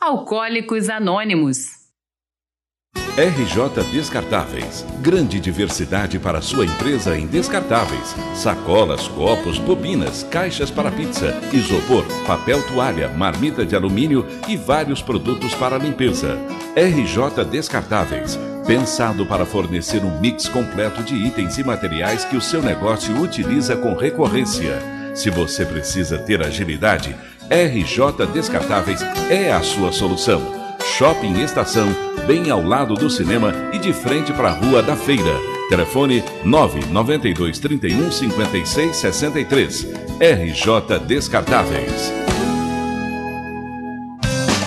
[0.00, 1.82] Alcoólicos Anônimos.
[3.14, 4.86] RJ Descartáveis.
[5.02, 8.16] Grande diversidade para sua empresa em descartáveis.
[8.34, 15.54] Sacolas, copos, bobinas, caixas para pizza, isopor, papel toalha, marmita de alumínio e vários produtos
[15.54, 16.38] para limpeza.
[16.74, 18.38] RJ Descartáveis.
[18.66, 23.76] Pensado para fornecer um mix completo de itens e materiais que o seu negócio utiliza
[23.76, 25.01] com recorrência.
[25.14, 27.14] Se você precisa ter agilidade,
[27.50, 30.40] RJ Descartáveis é a sua solução.
[30.96, 31.88] Shopping Estação,
[32.26, 35.38] bem ao lado do cinema e de frente para a Rua da Feira.
[35.68, 39.86] Telefone 992 31 56 63.
[40.20, 42.12] RJ Descartáveis.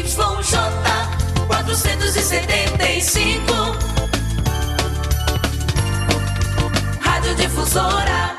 [0.07, 0.55] ZYJ
[1.49, 3.53] 475.
[7.01, 8.37] Rádio Difusora.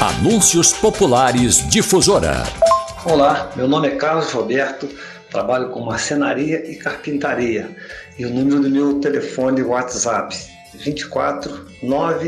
[0.00, 2.44] Anúncios Populares Difusora.
[3.04, 4.88] Olá, meu nome é Carlos Roberto,
[5.28, 7.76] trabalho com marcenaria e carpintaria.
[8.16, 10.36] E o número do meu telefone WhatsApp
[10.72, 12.24] 24 9